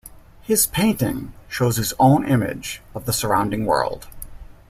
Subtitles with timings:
[0.41, 4.07] His painting shows his own image of the surrounding world.